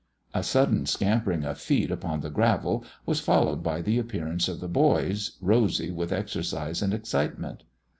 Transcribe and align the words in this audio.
A 0.33 0.41
sudden 0.41 0.87
scampering 0.87 1.43
of 1.45 1.59
feet 1.59 1.91
upon 1.91 2.21
the 2.21 2.31
gravel 2.31 2.83
was 3.05 3.19
followed 3.19 3.61
by 3.61 3.83
the 3.83 3.99
appearance 3.99 4.47
of 4.47 4.59
the 4.59 4.67
boys, 4.67 5.37
rosy 5.41 5.91
with 5.91 6.11
exercise 6.11 6.81
and 6.81 6.91
excitement. 6.91 7.65